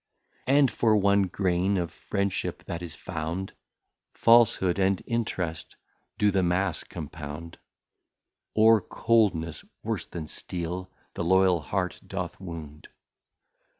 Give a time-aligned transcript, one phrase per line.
[0.47, 3.53] And for one Grain of Friendship that is found,}
[4.23, 5.75] Falshood and Interest
[6.17, 7.59] do the Mass compound,}
[8.55, 12.89] Or coldness, worse than Steel, the Loyal heart doth wound.